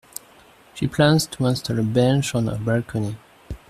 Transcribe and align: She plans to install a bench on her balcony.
She 0.73 0.87
plans 0.87 1.27
to 1.27 1.45
install 1.45 1.77
a 1.77 1.83
bench 1.83 2.33
on 2.33 2.47
her 2.47 2.57
balcony. 2.57 3.17